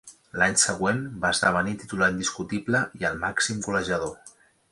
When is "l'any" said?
0.41-0.55